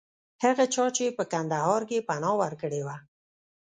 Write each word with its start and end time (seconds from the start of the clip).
هغه 0.43 0.65
چا 0.73 0.85
چې 0.97 1.05
په 1.17 1.23
کندهار 1.33 1.81
کې 1.89 2.05
پناه 2.07 2.35
ورکړې 2.41 2.81
وه. 2.87 2.95